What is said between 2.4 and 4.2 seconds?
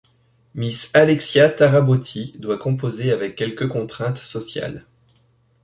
composer avec quelques contraintes